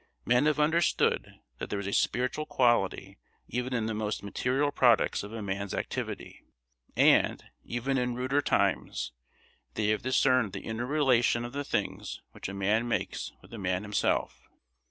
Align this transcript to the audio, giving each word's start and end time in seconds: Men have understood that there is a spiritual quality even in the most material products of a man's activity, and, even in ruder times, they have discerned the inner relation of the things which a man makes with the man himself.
Men 0.25 0.47
have 0.47 0.59
understood 0.59 1.35
that 1.59 1.69
there 1.69 1.77
is 1.77 1.85
a 1.85 1.93
spiritual 1.93 2.47
quality 2.47 3.19
even 3.47 3.71
in 3.71 3.85
the 3.85 3.93
most 3.93 4.23
material 4.23 4.71
products 4.71 5.21
of 5.21 5.31
a 5.31 5.43
man's 5.43 5.75
activity, 5.75 6.41
and, 6.95 7.45
even 7.63 7.99
in 7.99 8.15
ruder 8.15 8.41
times, 8.41 9.11
they 9.75 9.89
have 9.89 10.01
discerned 10.01 10.53
the 10.53 10.61
inner 10.61 10.87
relation 10.87 11.45
of 11.45 11.53
the 11.53 11.63
things 11.63 12.19
which 12.31 12.49
a 12.49 12.53
man 12.55 12.87
makes 12.87 13.31
with 13.43 13.51
the 13.51 13.59
man 13.59 13.83
himself. 13.83 14.49